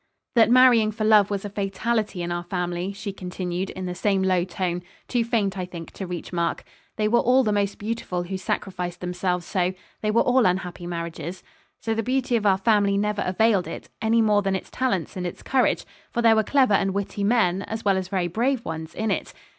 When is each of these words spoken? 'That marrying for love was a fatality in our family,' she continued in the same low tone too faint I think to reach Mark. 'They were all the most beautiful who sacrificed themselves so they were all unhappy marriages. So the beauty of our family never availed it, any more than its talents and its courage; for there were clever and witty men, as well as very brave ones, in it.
'That 0.33 0.49
marrying 0.49 0.91
for 0.91 1.03
love 1.03 1.29
was 1.29 1.45
a 1.45 1.49
fatality 1.51 2.23
in 2.23 2.31
our 2.31 2.41
family,' 2.43 2.91
she 2.91 3.13
continued 3.13 3.69
in 3.69 3.85
the 3.85 3.93
same 3.93 4.23
low 4.23 4.43
tone 4.43 4.81
too 5.07 5.23
faint 5.23 5.59
I 5.59 5.65
think 5.65 5.91
to 5.91 6.07
reach 6.07 6.33
Mark. 6.33 6.63
'They 6.95 7.07
were 7.07 7.19
all 7.19 7.43
the 7.43 7.51
most 7.53 7.77
beautiful 7.77 8.23
who 8.23 8.35
sacrificed 8.35 8.99
themselves 8.99 9.45
so 9.45 9.75
they 10.01 10.09
were 10.09 10.23
all 10.23 10.47
unhappy 10.47 10.87
marriages. 10.87 11.43
So 11.81 11.93
the 11.93 12.01
beauty 12.01 12.35
of 12.35 12.47
our 12.47 12.57
family 12.57 12.97
never 12.97 13.21
availed 13.23 13.67
it, 13.67 13.89
any 14.01 14.23
more 14.23 14.41
than 14.41 14.55
its 14.55 14.71
talents 14.71 15.15
and 15.15 15.27
its 15.27 15.43
courage; 15.43 15.85
for 16.09 16.23
there 16.23 16.35
were 16.35 16.43
clever 16.43 16.73
and 16.73 16.95
witty 16.95 17.23
men, 17.23 17.61
as 17.61 17.85
well 17.85 17.95
as 17.95 18.07
very 18.07 18.27
brave 18.27 18.65
ones, 18.65 18.95
in 18.95 19.11
it. 19.11 19.35